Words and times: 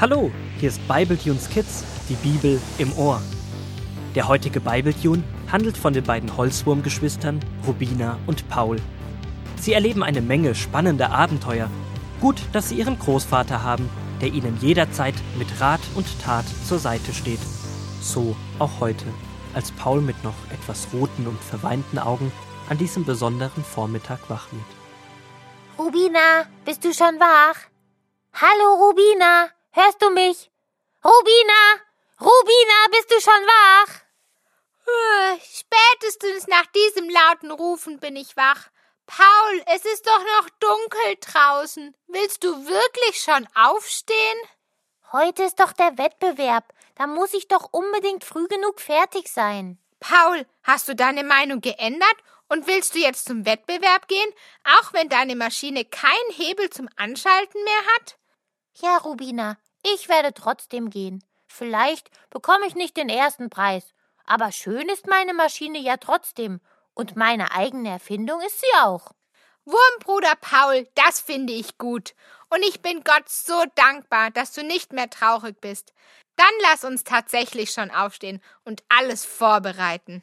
Hallo, 0.00 0.30
hier 0.60 0.68
ist 0.68 0.86
Bibletunes 0.86 1.50
Kids, 1.50 1.82
die 2.08 2.14
Bibel 2.14 2.60
im 2.78 2.96
Ohr. 2.96 3.20
Der 4.14 4.28
heutige 4.28 4.60
Bibletune 4.60 5.24
handelt 5.50 5.76
von 5.76 5.92
den 5.92 6.04
beiden 6.04 6.36
Holzwurmgeschwistern 6.36 7.40
Rubina 7.66 8.16
und 8.28 8.48
Paul. 8.48 8.76
Sie 9.56 9.72
erleben 9.72 10.04
eine 10.04 10.20
Menge 10.20 10.54
spannender 10.54 11.10
Abenteuer. 11.10 11.68
Gut, 12.20 12.40
dass 12.52 12.68
sie 12.68 12.76
ihren 12.76 12.96
Großvater 12.96 13.64
haben, 13.64 13.90
der 14.20 14.28
ihnen 14.28 14.56
jederzeit 14.60 15.16
mit 15.36 15.60
Rat 15.60 15.80
und 15.96 16.06
Tat 16.22 16.44
zur 16.64 16.78
Seite 16.78 17.12
steht. 17.12 17.40
So 18.00 18.36
auch 18.60 18.78
heute, 18.78 19.06
als 19.52 19.72
Paul 19.72 20.00
mit 20.00 20.22
noch 20.22 20.36
etwas 20.52 20.86
roten 20.92 21.26
und 21.26 21.40
verweinten 21.40 21.98
Augen 21.98 22.30
an 22.68 22.78
diesem 22.78 23.04
besonderen 23.04 23.64
Vormittag 23.64 24.30
wach 24.30 24.46
wird. 24.52 24.62
Rubina, 25.76 26.44
bist 26.64 26.84
du 26.84 26.94
schon 26.94 27.18
wach? 27.18 27.56
Hallo, 28.32 28.86
Rubina, 28.86 29.48
hörst 29.70 30.02
du 30.02 30.10
mich? 30.10 30.50
Rubina, 31.04 31.80
Rubina, 32.20 32.88
bist 32.90 33.10
du 33.10 33.20
schon 33.20 33.46
wach? 33.46 34.00
Äh, 34.86 35.38
Spätestens 35.42 36.46
nach 36.46 36.66
diesem 36.66 37.08
lauten 37.08 37.50
Rufen 37.50 38.00
bin 38.00 38.16
ich 38.16 38.36
wach. 38.36 38.68
Paul, 39.06 39.62
es 39.74 39.84
ist 39.84 40.06
doch 40.06 40.20
noch 40.20 40.48
dunkel 40.60 41.16
draußen. 41.20 41.94
Willst 42.08 42.44
du 42.44 42.66
wirklich 42.66 43.20
schon 43.20 43.48
aufstehen? 43.54 44.38
Heute 45.12 45.44
ist 45.44 45.60
doch 45.60 45.72
der 45.72 45.96
Wettbewerb. 45.96 46.72
Da 46.96 47.06
muss 47.06 47.32
ich 47.32 47.48
doch 47.48 47.68
unbedingt 47.72 48.24
früh 48.24 48.46
genug 48.48 48.80
fertig 48.80 49.28
sein. 49.28 49.78
Paul, 50.00 50.46
hast 50.62 50.88
du 50.88 50.94
deine 50.94 51.24
Meinung 51.24 51.60
geändert 51.60 52.16
und 52.48 52.66
willst 52.66 52.94
du 52.94 52.98
jetzt 52.98 53.26
zum 53.26 53.46
Wettbewerb 53.46 54.08
gehen, 54.08 54.30
auch 54.64 54.92
wenn 54.92 55.08
deine 55.08 55.36
Maschine 55.36 55.84
keinen 55.84 56.30
Hebel 56.32 56.70
zum 56.70 56.88
Anschalten 56.96 57.62
mehr 57.64 57.86
hat? 57.96 58.18
Ja, 58.74 58.98
Rubina, 58.98 59.56
ich 59.94 60.08
werde 60.08 60.34
trotzdem 60.34 60.90
gehen. 60.90 61.24
Vielleicht 61.46 62.10
bekomme 62.30 62.66
ich 62.66 62.74
nicht 62.74 62.96
den 62.96 63.08
ersten 63.08 63.50
Preis, 63.50 63.94
aber 64.24 64.52
schön 64.52 64.88
ist 64.88 65.06
meine 65.06 65.34
Maschine 65.34 65.78
ja 65.78 65.96
trotzdem 65.96 66.60
und 66.94 67.16
meine 67.16 67.52
eigene 67.52 67.88
Erfindung 67.90 68.40
ist 68.40 68.60
sie 68.60 68.76
auch. 68.82 69.12
Wurmbruder 69.64 70.34
Paul, 70.40 70.86
das 70.94 71.20
finde 71.20 71.52
ich 71.52 71.76
gut. 71.78 72.14
Und 72.50 72.62
ich 72.62 72.80
bin 72.80 73.02
Gott 73.04 73.28
so 73.28 73.62
dankbar, 73.74 74.30
dass 74.30 74.52
du 74.52 74.62
nicht 74.62 74.92
mehr 74.92 75.10
traurig 75.10 75.60
bist. 75.60 75.92
Dann 76.36 76.46
lass 76.62 76.84
uns 76.84 77.04
tatsächlich 77.04 77.70
schon 77.70 77.90
aufstehen 77.90 78.40
und 78.64 78.82
alles 78.88 79.24
vorbereiten. 79.24 80.22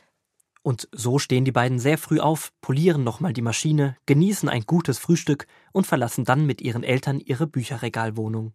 Und 0.63 0.87
so 0.91 1.19
stehen 1.19 1.45
die 1.45 1.51
beiden 1.51 1.77
sehr 1.77 1.99
früh 1.99 2.19
auf, 2.19 2.51
polieren 2.61 3.03
nochmal 3.03 3.33
die 3.33 3.43
Maschine, 3.43 3.97
genießen 4.07 4.49
ein 4.49 4.65
gutes 4.65 4.97
Frühstück 4.97 5.45
und 5.73 5.85
verlassen 5.85 6.25
dann 6.25 6.47
mit 6.47 6.59
ihren 6.59 6.83
Eltern 6.83 7.19
ihre 7.19 7.45
Bücherregalwohnung. 7.45 8.53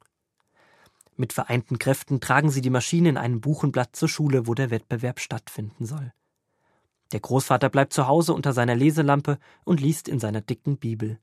Mit 1.20 1.34
vereinten 1.34 1.78
Kräften 1.78 2.22
tragen 2.22 2.50
sie 2.50 2.62
die 2.62 2.70
Maschine 2.70 3.10
in 3.10 3.18
einem 3.18 3.42
Buchenblatt 3.42 3.94
zur 3.94 4.08
Schule, 4.08 4.46
wo 4.46 4.54
der 4.54 4.70
Wettbewerb 4.70 5.20
stattfinden 5.20 5.84
soll. 5.84 6.14
Der 7.12 7.20
Großvater 7.20 7.68
bleibt 7.68 7.92
zu 7.92 8.06
Hause 8.06 8.32
unter 8.32 8.54
seiner 8.54 8.74
Leselampe 8.74 9.38
und 9.66 9.82
liest 9.82 10.08
in 10.08 10.18
seiner 10.18 10.40
dicken 10.40 10.78
Bibel. 10.78 11.18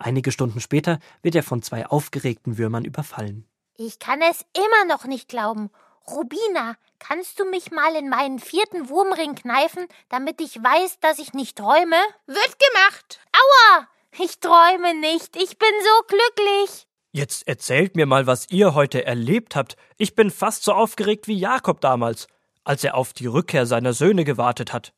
Einige 0.00 0.32
Stunden 0.32 0.60
später 0.60 0.98
wird 1.22 1.36
er 1.36 1.44
von 1.44 1.62
zwei 1.62 1.86
aufgeregten 1.86 2.58
Würmern 2.58 2.84
überfallen. 2.84 3.46
Ich 3.76 4.00
kann 4.00 4.20
es 4.22 4.44
immer 4.56 4.92
noch 4.92 5.04
nicht 5.04 5.28
glauben. 5.28 5.70
Rubina, 6.08 6.74
kannst 6.98 7.38
du 7.38 7.44
mich 7.44 7.70
mal 7.70 7.94
in 7.94 8.08
meinen 8.08 8.40
vierten 8.40 8.88
Wurmring 8.88 9.36
kneifen, 9.36 9.86
damit 10.08 10.40
ich 10.40 10.56
weiß, 10.56 10.98
dass 10.98 11.20
ich 11.20 11.32
nicht 11.32 11.56
träume? 11.56 11.96
Wird 12.26 12.56
gemacht. 12.58 13.20
Aua! 13.30 13.86
Ich 14.18 14.40
träume 14.40 14.98
nicht. 14.98 15.36
Ich 15.36 15.58
bin 15.58 15.70
so 15.84 16.06
glücklich. 16.08 16.85
Jetzt 17.16 17.48
erzählt 17.48 17.96
mir 17.96 18.04
mal, 18.04 18.26
was 18.26 18.50
ihr 18.50 18.74
heute 18.74 19.06
erlebt 19.06 19.56
habt. 19.56 19.78
Ich 19.96 20.14
bin 20.14 20.30
fast 20.30 20.64
so 20.64 20.74
aufgeregt 20.74 21.28
wie 21.28 21.38
Jakob 21.38 21.80
damals, 21.80 22.26
als 22.62 22.84
er 22.84 22.94
auf 22.94 23.14
die 23.14 23.24
Rückkehr 23.24 23.64
seiner 23.64 23.94
Söhne 23.94 24.22
gewartet 24.24 24.74
hat. 24.74 24.92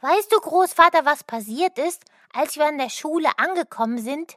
Weißt 0.00 0.32
du, 0.32 0.40
Großvater, 0.40 1.04
was 1.04 1.22
passiert 1.22 1.78
ist, 1.78 2.02
als 2.32 2.56
wir 2.56 2.66
an 2.66 2.78
der 2.78 2.90
Schule 2.90 3.28
angekommen 3.36 3.98
sind? 3.98 4.36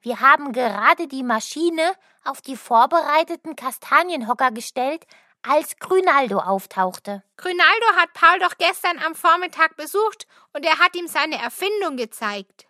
Wir 0.00 0.18
haben 0.18 0.52
gerade 0.52 1.06
die 1.06 1.22
Maschine 1.22 1.92
auf 2.24 2.40
die 2.40 2.56
vorbereiteten 2.56 3.54
Kastanienhocker 3.54 4.50
gestellt, 4.50 5.06
als 5.42 5.76
Grünaldo 5.76 6.40
auftauchte. 6.40 7.22
Grünaldo 7.36 7.86
hat 7.94 8.12
Paul 8.12 8.40
doch 8.40 8.58
gestern 8.58 8.98
am 8.98 9.14
Vormittag 9.14 9.76
besucht 9.76 10.26
und 10.52 10.66
er 10.66 10.80
hat 10.80 10.96
ihm 10.96 11.06
seine 11.06 11.40
Erfindung 11.40 11.96
gezeigt. 11.96 12.66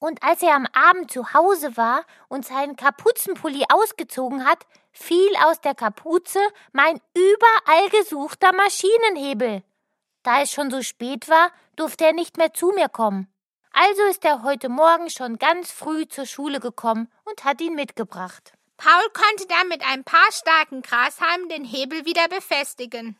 Und 0.00 0.22
als 0.22 0.42
er 0.42 0.54
am 0.54 0.66
Abend 0.72 1.12
zu 1.12 1.34
Hause 1.34 1.76
war 1.76 2.04
und 2.28 2.46
seinen 2.46 2.74
Kapuzenpulli 2.74 3.64
ausgezogen 3.70 4.46
hat, 4.46 4.66
fiel 4.92 5.30
aus 5.44 5.60
der 5.60 5.74
Kapuze 5.74 6.40
mein 6.72 7.00
überall 7.14 7.88
gesuchter 7.90 8.52
Maschinenhebel. 8.54 9.62
Da 10.22 10.40
es 10.40 10.52
schon 10.52 10.70
so 10.70 10.82
spät 10.82 11.28
war, 11.28 11.50
durfte 11.76 12.06
er 12.06 12.12
nicht 12.14 12.38
mehr 12.38 12.52
zu 12.52 12.72
mir 12.74 12.88
kommen. 12.88 13.28
Also 13.72 14.02
ist 14.04 14.24
er 14.24 14.42
heute 14.42 14.68
Morgen 14.68 15.10
schon 15.10 15.38
ganz 15.38 15.70
früh 15.70 16.08
zur 16.08 16.26
Schule 16.26 16.60
gekommen 16.60 17.08
und 17.24 17.44
hat 17.44 17.60
ihn 17.60 17.74
mitgebracht. 17.74 18.54
Paul 18.78 19.10
konnte 19.12 19.46
dann 19.46 19.68
mit 19.68 19.82
ein 19.86 20.02
paar 20.02 20.32
starken 20.32 20.80
Grashalmen 20.80 21.50
den 21.50 21.64
Hebel 21.64 22.06
wieder 22.06 22.26
befestigen. 22.28 23.16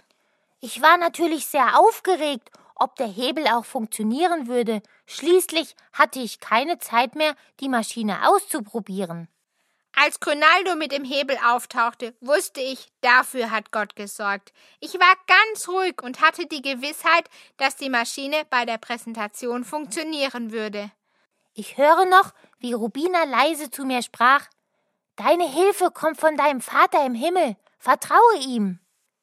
Ich 0.61 0.81
war 0.81 0.97
natürlich 0.97 1.47
sehr 1.47 1.79
aufgeregt, 1.79 2.51
ob 2.81 2.97
der 2.97 3.07
Hebel 3.07 3.47
auch 3.47 3.65
funktionieren 3.65 4.49
würde. 4.49 4.83
Schließlich 5.07 5.77
hatte 5.93 6.19
ich 6.19 6.41
keine 6.41 6.79
Zeit 6.79 7.15
mehr, 7.15 7.37
die 7.61 7.69
Maschine 7.69 8.29
auszuprobieren. 8.29 9.29
Als 9.95 10.19
Ronaldo 10.27 10.77
mit 10.77 10.93
dem 10.93 11.05
Hebel 11.05 11.37
auftauchte, 11.47 12.15
wusste 12.21 12.61
ich, 12.61 12.89
dafür 13.03 13.51
hat 13.51 13.71
Gott 13.71 13.97
gesorgt. 13.97 14.53
Ich 14.81 14.95
war 14.95 15.15
ganz 15.27 15.69
ruhig 15.69 16.01
und 16.03 16.21
hatte 16.21 16.47
die 16.47 16.63
Gewissheit, 16.63 17.29
dass 17.59 17.77
die 17.77 17.91
Maschine 17.91 18.43
bei 18.49 18.65
der 18.65 18.79
Präsentation 18.79 19.65
funktionieren 19.65 20.53
würde. 20.53 20.91
Ich 21.55 21.77
höre 21.77 22.07
noch, 22.07 22.33
wie 22.59 22.73
Rubina 22.73 23.25
leise 23.25 23.71
zu 23.71 23.85
mir 23.85 24.03
sprach 24.03 24.47
Deine 25.17 25.47
Hilfe 25.47 25.91
kommt 25.91 26.19
von 26.19 26.37
deinem 26.37 26.63
Vater 26.63 27.05
im 27.05 27.15
Himmel. 27.15 27.57
Vertraue 27.79 28.39
ihm. 28.39 28.79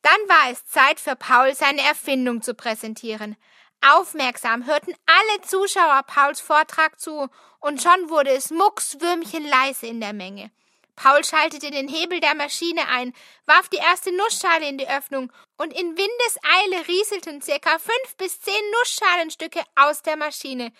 Dann 0.07 0.29
war 0.29 0.51
es 0.53 0.65
Zeit 0.65 1.01
für 1.01 1.17
Paul, 1.17 1.53
seine 1.53 1.81
Erfindung 1.81 2.41
zu 2.41 2.53
präsentieren. 2.53 3.35
Aufmerksam 3.81 4.65
hörten 4.65 4.93
alle 5.05 5.41
Zuschauer 5.41 6.01
Pauls 6.07 6.39
Vortrag 6.39 6.97
zu, 6.97 7.27
und 7.59 7.81
schon 7.81 8.09
wurde 8.09 8.29
es 8.29 8.49
muckswürmchen 8.49 9.45
leise 9.45 9.87
in 9.87 9.99
der 9.99 10.13
Menge. 10.13 10.49
Paul 10.97 11.23
schaltete 11.23 11.69
den 11.69 11.87
Hebel 11.87 12.19
der 12.19 12.33
Maschine 12.33 12.87
ein, 12.89 13.13
warf 13.45 13.69
die 13.69 13.77
erste 13.77 14.11
Nussschale 14.11 14.67
in 14.67 14.79
die 14.79 14.89
Öffnung, 14.89 15.31
und 15.55 15.71
in 15.71 15.95
Windeseile 15.95 16.87
rieselten 16.87 17.41
circa 17.41 17.77
fünf 17.77 18.17
bis 18.17 18.41
zehn 18.41 18.71
Nussschalenstücke 18.79 19.63
aus 19.75 20.01
der 20.01 20.17
Maschine. 20.17 20.73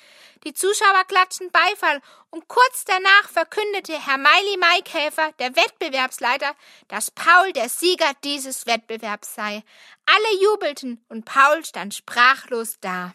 Die 0.44 0.54
Zuschauer 0.54 1.04
klatschten 1.08 1.52
Beifall, 1.52 2.02
und 2.32 2.48
kurz 2.48 2.84
danach 2.86 3.30
verkündete 3.32 3.94
Herr 3.94 4.18
Meili 4.18 4.58
Maikäfer, 4.58 5.32
der 5.40 5.56
Wettbewerbsleiter, 5.56 6.56
dass 6.88 7.12
Paul 7.12 7.54
der 7.54 7.70
Sieger 7.70 8.12
dieses 8.24 8.66
Wettbewerbs 8.66 9.36
sei. 9.36 9.64
Alle 10.08 10.42
jubelten, 10.42 11.06
und 11.10 11.26
Paul 11.26 11.64
stand 11.64 11.94
sprachlos 11.94 12.78
da. 12.82 13.14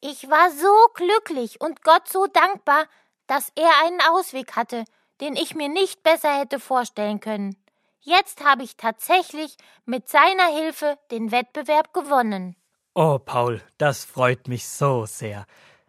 Ich 0.00 0.30
war 0.30 0.52
so 0.52 0.72
glücklich 0.94 1.60
und 1.60 1.82
Gott 1.82 2.08
so 2.08 2.28
dankbar, 2.28 2.86
dass 3.26 3.50
er 3.56 3.70
einen 3.84 4.00
Ausweg 4.02 4.54
hatte, 4.54 4.84
den 5.20 5.36
ich 5.36 5.54
mir 5.54 5.68
nicht 5.68 6.02
besser 6.02 6.38
hätte 6.38 6.60
vorstellen 6.60 7.20
können. 7.20 7.56
Jetzt 8.00 8.44
habe 8.44 8.62
ich 8.62 8.76
tatsächlich 8.76 9.56
mit 9.84 10.08
seiner 10.08 10.46
Hilfe 10.46 10.96
den 11.10 11.32
Wettbewerb 11.32 11.92
gewonnen. 11.92 12.56
Oh, 12.94 13.18
Paul, 13.18 13.60
das 13.78 14.04
freut 14.04 14.48
mich 14.48 14.68
so 14.68 15.06
sehr. 15.06 15.46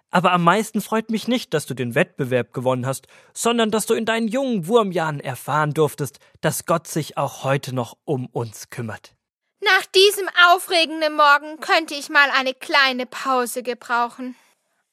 Aber 0.10 0.32
am 0.32 0.44
meisten 0.44 0.82
freut 0.82 1.10
mich 1.10 1.28
nicht, 1.28 1.54
dass 1.54 1.66
du 1.66 1.74
den 1.74 1.94
Wettbewerb 1.94 2.54
gewonnen 2.54 2.86
hast, 2.86 3.08
sondern 3.34 3.72
dass 3.72 3.86
du 3.86 3.94
in 3.94 4.06
deinen 4.06 4.28
jungen 4.28 4.68
Wurmjahren 4.68 5.20
erfahren 5.20 5.74
durftest, 5.74 6.20
dass 6.42 6.66
Gott 6.66 6.88
sich 6.88 7.18
auch 7.18 7.44
heute 7.44 7.76
noch 7.76 7.98
um 8.06 8.26
uns 8.28 8.70
kümmert. 8.70 9.14
Nach 9.60 9.86
diesem 9.88 10.30
aufregenden 10.52 11.16
Morgen 11.16 11.60
könnte 11.60 11.94
ich 11.94 12.10
mal 12.10 12.30
eine 12.32 12.54
kleine 12.54 13.06
Pause 13.06 13.64
gebrauchen. 13.64 14.36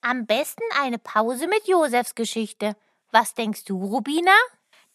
Am 0.01 0.27
besten 0.27 0.65
eine 0.81 0.99
Pause 0.99 1.47
mit 1.47 1.67
Josefs 1.69 2.15
Geschichte. 2.15 2.77
Was 3.15 3.33
denkst 3.33 3.65
du, 3.67 3.81
Rubina? 3.81 4.35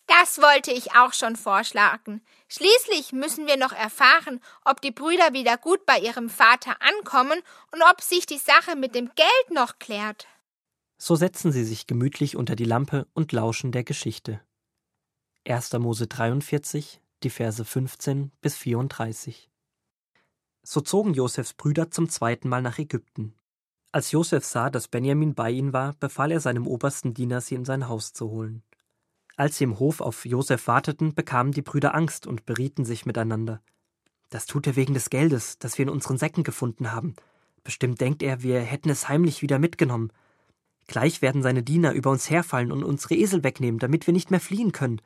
Das 0.05 0.39
wollte 0.39 0.71
ich 0.71 0.91
auch 0.91 1.13
schon 1.13 1.37
vorschlagen. 1.37 2.21
Schließlich 2.49 3.13
müssen 3.13 3.47
wir 3.47 3.55
noch 3.55 3.71
erfahren, 3.71 4.41
ob 4.65 4.81
die 4.81 4.91
Brüder 4.91 5.31
wieder 5.31 5.55
gut 5.55 5.85
bei 5.85 5.97
ihrem 5.99 6.29
Vater 6.29 6.75
ankommen 6.81 7.39
und 7.71 7.81
ob 7.89 8.01
sich 8.01 8.25
die 8.25 8.37
Sache 8.37 8.75
mit 8.75 8.93
dem 8.93 9.09
Geld 9.15 9.51
noch 9.51 9.79
klärt. 9.79 10.27
So 10.97 11.15
setzen 11.15 11.53
sie 11.53 11.63
sich 11.63 11.87
gemütlich 11.87 12.35
unter 12.35 12.57
die 12.57 12.65
Lampe 12.65 13.07
und 13.13 13.31
lauschen 13.31 13.71
der 13.71 13.85
Geschichte. 13.85 14.41
1. 15.47 15.71
Mose 15.79 16.07
43, 16.07 16.99
die 17.23 17.29
Verse 17.29 17.63
15 17.63 18.33
bis 18.41 18.57
34. 18.57 19.49
So 20.63 20.81
zogen 20.81 21.13
Josefs 21.13 21.53
Brüder 21.53 21.89
zum 21.89 22.09
zweiten 22.09 22.49
Mal 22.49 22.61
nach 22.61 22.79
Ägypten. 22.79 23.38
Als 23.91 24.11
Josef 24.11 24.45
sah, 24.45 24.69
dass 24.69 24.87
Benjamin 24.87 25.33
bei 25.33 25.49
ihnen 25.49 25.73
war, 25.73 25.93
befahl 25.93 26.31
er 26.31 26.39
seinem 26.39 26.67
obersten 26.67 27.15
Diener, 27.15 27.41
sie 27.41 27.55
in 27.55 27.65
sein 27.65 27.87
Haus 27.87 28.13
zu 28.13 28.29
holen. 28.29 28.61
Als 29.35 29.57
sie 29.57 29.63
im 29.63 29.79
Hof 29.79 29.99
auf 29.99 30.25
Josef 30.25 30.67
warteten, 30.67 31.15
bekamen 31.15 31.53
die 31.53 31.63
Brüder 31.63 31.95
Angst 31.95 32.27
und 32.27 32.45
berieten 32.45 32.85
sich 32.85 33.07
miteinander. 33.07 33.61
Das 34.29 34.45
tut 34.45 34.67
er 34.67 34.75
wegen 34.75 34.93
des 34.93 35.09
Geldes, 35.09 35.57
das 35.57 35.79
wir 35.79 35.83
in 35.83 35.89
unseren 35.89 36.19
Säcken 36.19 36.43
gefunden 36.43 36.91
haben. 36.91 37.15
Bestimmt 37.63 37.99
denkt 37.99 38.21
er, 38.21 38.43
wir 38.43 38.59
hätten 38.59 38.89
es 38.89 39.09
heimlich 39.09 39.41
wieder 39.41 39.57
mitgenommen. 39.57 40.11
Gleich 40.85 41.23
werden 41.23 41.41
seine 41.41 41.63
Diener 41.63 41.93
über 41.93 42.11
uns 42.11 42.29
herfallen 42.29 42.71
und 42.71 42.83
unsere 42.83 43.15
Esel 43.15 43.43
wegnehmen, 43.43 43.79
damit 43.79 44.05
wir 44.05 44.13
nicht 44.13 44.29
mehr 44.29 44.39
fliehen 44.39 44.71
können. 44.71 45.01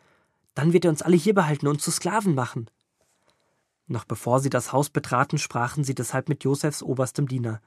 Dann 0.55 0.73
wird 0.73 0.83
er 0.83 0.91
uns 0.91 1.01
alle 1.01 1.15
hier 1.15 1.33
behalten 1.33 1.67
und 1.67 1.81
zu 1.81 1.89
Sklaven 1.89 2.35
machen. 2.35 2.69
Noch 3.87 4.03
bevor 4.03 4.41
sie 4.41 4.49
das 4.49 4.73
Haus 4.73 4.89
betraten, 4.89 5.37
sprachen 5.37 5.85
sie 5.85 5.95
deshalb 5.95 6.27
mit 6.27 6.43
Josefs 6.43 6.83
oberstem 6.83 7.29
Diener. 7.29 7.61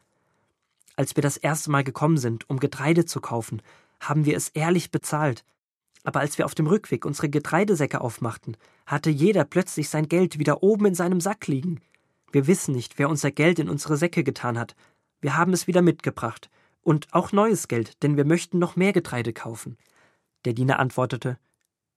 Als 0.97 1.15
wir 1.15 1.23
das 1.23 1.37
erste 1.37 1.71
Mal 1.71 1.85
gekommen 1.85 2.17
sind, 2.17 2.49
um 2.49 2.59
Getreide 2.59 3.05
zu 3.05 3.21
kaufen, 3.21 3.63
haben 4.01 4.25
wir 4.25 4.37
es 4.37 4.49
ehrlich 4.49 4.91
bezahlt. 4.91 5.45
Aber 6.05 6.21
als 6.21 6.39
wir 6.39 6.47
auf 6.47 6.55
dem 6.55 6.67
Rückweg 6.67 7.05
unsere 7.05 7.29
Getreidesäcke 7.29 8.01
aufmachten, 8.01 8.57
hatte 8.87 9.11
jeder 9.11 9.45
plötzlich 9.45 9.89
sein 9.89 10.09
Geld 10.09 10.39
wieder 10.39 10.63
oben 10.63 10.87
in 10.87 10.95
seinem 10.95 11.21
Sack 11.21 11.47
liegen. 11.47 11.81
Wir 12.33 12.47
wissen 12.47 12.75
nicht, 12.75 12.99
wer 12.99 13.09
unser 13.09 13.31
Geld 13.31 13.59
in 13.59 13.69
unsere 13.69 13.97
Säcke 13.97 14.25
getan 14.25 14.59
hat. 14.59 14.75
Wir 15.21 15.37
haben 15.37 15.53
es 15.53 15.67
wieder 15.67 15.83
mitgebracht. 15.83 16.51
Und 16.83 17.13
auch 17.13 17.33
neues 17.33 17.67
Geld, 17.67 18.03
denn 18.03 18.17
wir 18.17 18.25
möchten 18.25 18.59
noch 18.59 18.77
mehr 18.77 18.93
Getreide 18.93 19.33
kaufen. 19.33 19.77
Der 20.45 20.53
Diener 20.53 20.79
antwortete 20.79 21.39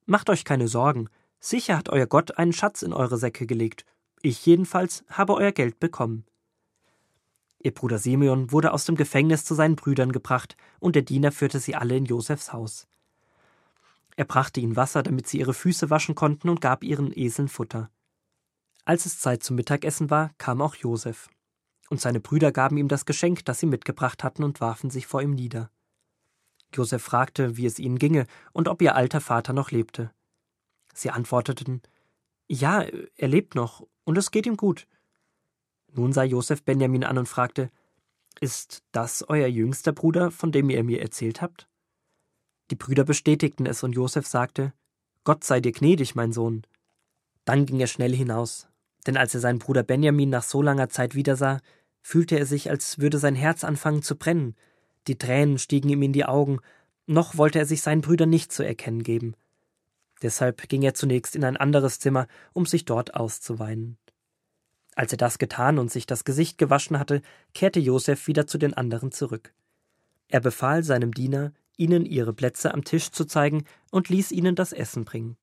Macht 0.08 0.30
euch 0.32 0.44
keine 0.44 0.68
Sorgen. 0.68 1.10
Sicher 1.40 1.78
hat 1.78 1.90
euer 1.90 2.08
Gott 2.08 2.38
einen 2.40 2.54
Schatz 2.54 2.82
in 2.82 2.94
eure 2.94 3.18
Säcke 3.18 3.46
gelegt. 3.46 3.86
Ich 4.24 4.46
jedenfalls 4.46 5.04
habe 5.10 5.36
euer 5.36 5.52
Geld 5.52 5.80
bekommen. 5.80 6.26
Ihr 7.62 7.74
Bruder 7.74 7.98
Simeon 7.98 8.52
wurde 8.52 8.72
aus 8.72 8.86
dem 8.86 8.96
Gefängnis 8.96 9.44
zu 9.44 9.54
seinen 9.54 9.76
Brüdern 9.76 10.12
gebracht, 10.12 10.56
und 10.80 10.96
der 10.96 11.02
Diener 11.02 11.32
führte 11.32 11.60
sie 11.60 11.76
alle 11.76 11.98
in 11.98 12.06
Josefs 12.06 12.54
Haus. 12.54 12.88
Er 14.16 14.26
brachte 14.26 14.62
ihnen 14.62 14.76
Wasser, 14.76 15.04
damit 15.04 15.28
sie 15.28 15.40
ihre 15.40 15.54
Füße 15.54 15.90
waschen 15.90 16.16
konnten, 16.16 16.50
und 16.50 16.62
gab 16.62 16.84
ihren 16.84 17.12
Eseln 17.18 17.50
Futter. 17.50 17.90
Als 18.86 19.06
es 19.06 19.20
Zeit 19.20 19.44
zum 19.44 19.58
Mittagessen 19.58 20.10
war, 20.10 20.32
kam 20.38 20.62
auch 20.62 20.76
Josef. 20.76 21.30
Und 21.90 22.00
seine 22.00 22.20
Brüder 22.20 22.52
gaben 22.52 22.78
ihm 22.78 22.88
das 22.88 23.06
Geschenk, 23.06 23.44
das 23.46 23.60
sie 23.60 23.66
mitgebracht 23.66 24.24
hatten, 24.24 24.44
und 24.44 24.62
warfen 24.62 24.90
sich 24.90 25.06
vor 25.06 25.22
ihm 25.22 25.32
nieder. 25.32 25.70
Josef 26.74 27.02
fragte, 27.02 27.58
wie 27.58 27.66
es 27.66 27.80
ihnen 27.80 27.98
ginge 27.98 28.26
und 28.54 28.68
ob 28.68 28.82
ihr 28.82 28.96
alter 28.96 29.22
Vater 29.22 29.54
noch 29.54 29.72
lebte. 29.72 30.12
Sie 30.94 31.10
antworteten 31.10 31.82
Ja, 32.48 32.82
er 33.16 33.28
lebt 33.28 33.56
noch, 33.56 33.86
und 34.06 34.18
es 34.18 34.32
geht 34.32 34.46
ihm 34.46 34.56
gut. 34.56 34.88
Nun 35.94 36.14
sah 36.14 36.24
Josef 36.24 36.64
Benjamin 36.64 37.04
an 37.04 37.18
und 37.18 37.28
fragte 37.28 37.72
Ist 38.40 38.84
das 38.92 39.24
euer 39.28 39.48
jüngster 39.48 39.92
Bruder, 39.92 40.32
von 40.32 40.52
dem 40.52 40.70
ihr 40.70 40.84
mir 40.84 41.02
erzählt 41.02 41.42
habt? 41.42 41.68
Die 42.72 42.76
Brüder 42.76 43.04
bestätigten 43.04 43.66
es, 43.66 43.84
und 43.84 43.94
Josef 43.94 44.28
sagte 44.28 44.74
Gott 45.24 45.44
sei 45.44 45.60
dir 45.60 45.72
gnädig, 45.72 46.16
mein 46.16 46.32
Sohn. 46.32 46.64
Dann 47.46 47.66
ging 47.66 47.80
er 47.80 47.88
schnell 47.88 48.16
hinaus, 48.16 48.68
denn 49.08 49.18
als 49.18 49.34
er 49.34 49.40
seinen 49.40 49.60
Bruder 49.60 49.84
Benjamin 49.84 50.30
nach 50.30 50.44
so 50.44 50.62
langer 50.62 50.90
Zeit 50.90 51.16
wiedersah, 51.16 51.60
fühlte 52.02 52.38
er 52.38 52.46
sich, 52.46 52.70
als 52.70 53.00
würde 53.00 53.18
sein 53.18 53.36
Herz 53.36 53.64
anfangen 53.64 54.02
zu 54.02 54.16
brennen. 54.16 54.56
Die 55.08 55.18
Tränen 55.18 55.58
stiegen 55.58 55.90
ihm 55.90 56.02
in 56.02 56.14
die 56.14 56.26
Augen, 56.26 56.60
noch 57.06 57.38
wollte 57.38 57.60
er 57.60 57.66
sich 57.66 57.82
seinen 57.82 58.02
Brüdern 58.02 58.30
nicht 58.30 58.52
zu 58.52 58.64
erkennen 58.64 59.04
geben. 59.04 59.36
Deshalb 60.22 60.68
ging 60.70 60.84
er 60.84 60.94
zunächst 60.94 61.36
in 61.36 61.44
ein 61.44 61.58
anderes 61.58 62.00
Zimmer, 62.00 62.28
um 62.54 62.66
sich 62.66 62.86
dort 62.86 63.16
auszuweinen. 63.16 63.98
Als 65.00 65.14
er 65.14 65.18
das 65.18 65.40
getan 65.40 65.80
und 65.80 65.90
sich 65.90 66.08
das 66.08 66.26
Gesicht 66.26 66.58
gewaschen 66.58 67.00
hatte, 67.00 67.22
kehrte 67.54 67.80
Josef 67.80 68.28
wieder 68.28 68.48
zu 68.48 68.58
den 68.58 68.74
anderen 68.74 69.14
zurück. 69.14 69.54
Er 70.28 70.42
befahl 70.42 70.84
seinem 70.84 71.14
Diener, 71.14 71.54
ihnen 71.78 72.06
ihre 72.06 72.34
Plätze 72.34 72.74
am 72.74 72.84
Tisch 72.84 73.10
zu 73.12 73.24
zeigen 73.24 73.64
und 73.92 74.10
ließ 74.10 74.34
ihnen 74.34 74.56
das 74.56 74.74
Essen 74.74 75.06
bringen. 75.06 75.38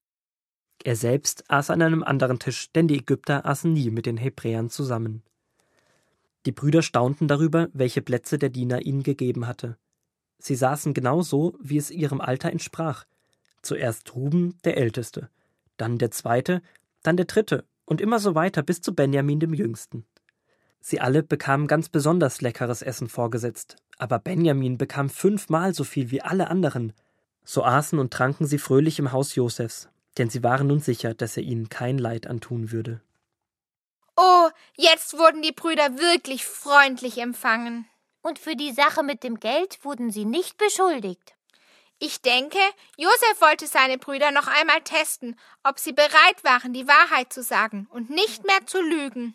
Er 0.85 0.95
selbst 0.95 1.51
aß 1.51 1.71
an 1.71 1.81
einem 1.81 2.03
anderen 2.03 2.39
Tisch, 2.39 2.71
denn 2.73 2.87
die 2.87 2.99
Ägypter 2.99 3.47
aßen 3.47 3.73
nie 3.73 3.91
mit 3.91 4.05
den 4.05 4.19
Hebräern 4.19 4.69
zusammen. 4.69 5.23
Die 6.45 6.53
Brüder 6.53 6.83
staunten 6.83 7.27
darüber, 7.27 7.71
welche 7.73 8.03
Plätze 8.03 8.39
der 8.39 8.51
Diener 8.51 8.83
ihnen 8.83 9.05
gegeben 9.05 9.47
hatte. 9.47 9.79
Sie 10.39 10.55
saßen 10.55 10.93
genau 10.93 11.23
so, 11.23 11.57
wie 11.63 11.79
es 11.79 11.91
ihrem 11.91 12.21
Alter 12.21 12.53
entsprach. 12.53 13.07
Zuerst 13.63 14.15
Ruben, 14.15 14.59
der 14.65 14.77
Älteste, 14.77 15.31
dann 15.79 15.97
der 15.97 16.11
Zweite, 16.11 16.61
dann 17.03 17.17
der 17.17 17.25
Dritte 17.25 17.65
und 17.87 18.03
immer 18.03 18.19
so 18.19 18.35
weiter 18.35 18.63
bis 18.63 18.83
zu 18.83 18.95
Benjamin 18.95 19.41
dem 19.41 19.55
Jüngsten. 19.55 20.05
Sie 20.81 21.01
alle 21.01 21.23
bekamen 21.23 21.67
ganz 21.67 21.89
besonders 21.89 22.43
leckeres 22.43 22.83
Essen 22.83 23.09
vorgesetzt, 23.09 23.77
aber 23.97 24.19
Benjamin 24.19 24.77
bekam 24.77 25.09
fünfmal 25.09 25.75
so 25.75 25.83
viel 25.83 26.11
wie 26.11 26.21
alle 26.21 26.49
anderen. 26.49 26.93
So 27.45 27.65
aßen 27.65 27.99
und 27.99 28.13
tranken 28.13 28.47
sie 28.47 28.59
fröhlich 28.59 28.99
im 28.99 29.13
Haus 29.13 29.35
Josefs, 29.35 29.89
denn 30.19 30.29
sie 30.29 30.43
waren 30.43 30.67
nun 30.67 30.81
sicher, 30.81 31.15
dass 31.15 31.37
er 31.37 31.43
ihnen 31.43 31.69
kein 31.69 31.99
Leid 31.99 32.27
antun 32.27 32.71
würde. 32.71 33.01
Oh, 34.17 34.49
jetzt 34.77 35.15
wurden 35.19 35.43
die 35.43 35.53
Brüder 35.53 35.99
wirklich 35.99 36.45
freundlich 36.45 37.19
empfangen. 37.19 37.87
Und 38.23 38.39
für 38.39 38.57
die 38.57 38.73
Sache 38.73 39.03
mit 39.03 39.23
dem 39.23 39.39
Geld 39.39 39.85
wurden 39.85 40.11
sie 40.11 40.25
nicht 40.25 40.57
beschuldigt. 40.57 41.36
Ich 41.99 42.21
denke, 42.21 42.59
Josef 42.99 43.41
wollte 43.41 43.67
seine 43.67 43.97
Brüder 43.97 44.31
noch 44.31 44.49
einmal 44.49 44.83
testen, 44.83 45.39
ob 45.65 45.79
sie 45.79 45.93
bereit 45.93 46.45
waren, 46.45 46.75
die 46.75 46.87
Wahrheit 46.87 47.33
zu 47.33 47.43
sagen 47.43 47.89
und 47.91 48.11
nicht 48.11 48.45
mehr 48.45 48.67
zu 48.67 48.83
lügen. 48.83 49.35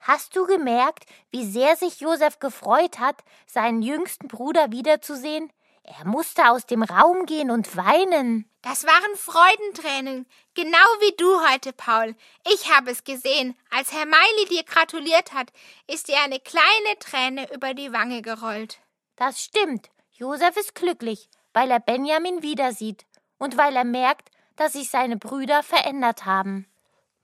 Hast 0.00 0.34
du 0.34 0.46
gemerkt, 0.46 1.04
wie 1.30 1.44
sehr 1.44 1.76
sich 1.76 2.00
Josef 2.00 2.38
gefreut 2.38 2.98
hat, 2.98 3.22
seinen 3.46 3.82
jüngsten 3.82 4.28
Bruder 4.28 4.70
wiederzusehen? 4.70 5.52
Er 5.82 6.06
musste 6.06 6.48
aus 6.48 6.64
dem 6.64 6.82
Raum 6.82 7.26
gehen 7.26 7.50
und 7.50 7.76
weinen. 7.76 8.48
Das 8.62 8.84
waren 8.84 9.16
Freudentränen, 9.16 10.26
genau 10.54 10.78
wie 11.00 11.14
du 11.16 11.46
heute, 11.50 11.72
Paul. 11.74 12.14
Ich 12.50 12.74
habe 12.74 12.90
es 12.90 13.04
gesehen. 13.04 13.56
Als 13.70 13.92
Herr 13.92 14.06
Meili 14.06 14.44
dir 14.48 14.64
gratuliert 14.64 15.34
hat, 15.34 15.52
ist 15.86 16.08
dir 16.08 16.20
eine 16.20 16.40
kleine 16.40 16.98
Träne 17.00 17.52
über 17.54 17.74
die 17.74 17.92
Wange 17.92 18.22
gerollt. 18.22 18.78
Das 19.16 19.42
stimmt. 19.42 19.90
Josef 20.10 20.56
ist 20.56 20.74
glücklich 20.74 21.28
weil 21.58 21.72
er 21.72 21.80
Benjamin 21.80 22.44
wieder 22.44 22.72
sieht 22.72 23.04
und 23.36 23.56
weil 23.56 23.74
er 23.74 23.82
merkt, 23.82 24.30
dass 24.54 24.74
sich 24.74 24.90
seine 24.90 25.16
Brüder 25.16 25.64
verändert 25.64 26.24
haben. 26.24 26.68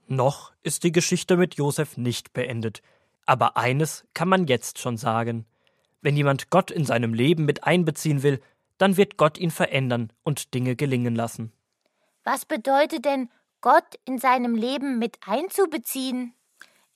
Noch 0.09 0.51
ist 0.65 0.83
die 0.83 0.91
Geschichte 0.91 1.37
mit 1.37 1.55
Josef 1.55 1.97
nicht 1.97 2.33
beendet, 2.33 2.83
aber 3.27 3.57
eines 3.57 4.05
kann 4.13 4.29
man 4.29 4.49
jetzt 4.49 4.81
schon 4.81 4.97
sagen. 4.97 5.47
Wenn 6.01 6.17
jemand 6.17 6.51
Gott 6.51 6.73
in 6.73 6.85
seinem 6.85 7.15
Leben 7.15 7.45
mit 7.45 7.63
einbeziehen 7.63 8.25
will, 8.25 8.43
dann 8.77 8.97
wird 8.97 9.19
Gott 9.19 9.39
ihn 9.39 9.53
verändern 9.53 10.13
und 10.25 10.53
Dinge 10.53 10.75
gelingen 10.75 11.15
lassen. 11.15 11.53
Was 12.25 12.45
bedeutet 12.45 13.05
denn, 13.05 13.31
Gott 13.61 14.01
in 14.05 14.19
seinem 14.19 14.57
Leben 14.57 14.99
mit 14.99 15.17
einzubeziehen? 15.29 16.35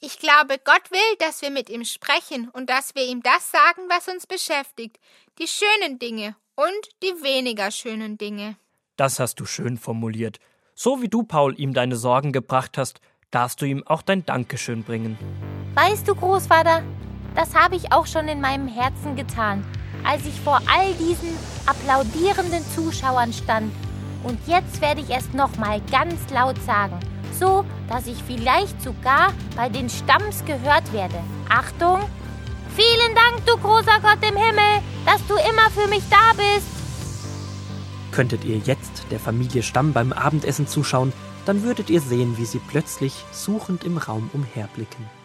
Ich 0.01 0.19
glaube, 0.19 0.59
Gott 0.65 0.91
will, 0.91 1.17
dass 1.21 1.41
wir 1.41 1.51
mit 1.51 1.71
ihm 1.71 1.85
sprechen 1.85 2.49
und 2.49 2.69
dass 2.69 2.97
wir 2.97 3.05
ihm 3.05 3.23
das 3.23 3.53
sagen, 3.53 3.83
was 3.89 4.09
uns 4.09 4.27
beschäftigt, 4.27 4.99
die 5.39 5.47
schönen 5.47 6.01
Dinge 6.01 6.35
und 6.59 6.89
die 7.05 7.23
weniger 7.23 7.71
schönen 7.71 8.19
Dinge. 8.19 8.57
Das 8.97 9.21
hast 9.21 9.39
du 9.39 9.47
schön 9.47 9.79
formuliert. 9.79 10.41
So 10.75 11.01
wie 11.01 11.09
du 11.09 11.23
Paul 11.23 11.55
ihm 11.59 11.73
deine 11.73 11.95
Sorgen 11.95 12.33
gebracht 12.33 12.77
hast, 12.77 13.01
darfst 13.31 13.63
du 13.63 13.67
ihm 13.67 13.87
auch 13.87 14.03
dein 14.03 14.27
Dankeschön 14.27 14.83
bringen. 14.83 15.17
Weißt 15.75 16.09
du, 16.09 16.17
Großvater, 16.17 16.83
das 17.37 17.55
habe 17.55 17.77
ich 17.77 17.93
auch 17.93 18.09
schon 18.09 18.27
in 18.27 18.41
meinem 18.41 18.67
Herzen 18.67 19.15
getan, 19.15 19.65
als 20.05 20.27
ich 20.27 20.41
vor 20.41 20.61
all 20.67 20.93
diesen 20.95 21.31
applaudierenden 21.67 22.65
Zuschauern 22.75 23.33
stand. 23.33 23.73
Und 24.25 24.41
jetzt 24.49 24.81
werde 24.81 25.01
ich 25.01 25.11
es 25.11 25.33
nochmal 25.33 25.81
ganz 25.93 26.19
laut 26.33 26.61
sagen, 26.63 26.99
so 27.39 27.65
dass 27.89 28.09
ich 28.09 28.21
vielleicht 28.25 28.83
sogar 28.83 29.33
bei 29.55 29.69
den 29.69 29.89
Stamms 29.89 30.45
gehört 30.45 30.93
werde. 30.93 31.23
Achtung! 31.49 32.01
Vielen 32.75 33.15
Dank, 33.15 33.47
du 33.47 33.57
großer 33.57 34.01
Gott 34.03 34.23
im 34.23 34.37
Himmel, 34.37 34.83
dass 35.09 35.27
du 35.27 35.35
immer 35.37 35.71
für 35.71 35.89
mich 35.89 36.03
da 36.11 36.35
bist. 36.37 36.67
Könntet 38.13 38.45
ihr 38.45 38.59
jetzt 38.59 39.05
der 39.11 39.19
Familie 39.19 39.63
Stamm 39.63 39.95
beim 39.95 40.13
Abendessen 40.13 40.67
zuschauen, 40.67 41.15
dann 41.47 41.63
würdet 41.63 41.89
ihr 41.89 42.03
sehen, 42.03 42.37
wie 42.37 42.45
sie 42.45 42.59
plötzlich 42.59 43.25
suchend 43.33 43.85
im 43.85 43.97
Raum 43.97 44.29
umherblicken. 44.35 45.18